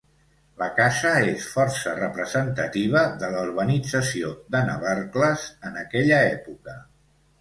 [0.59, 6.79] La casa és força representativa de la urbanització de Navarcles en aquella època.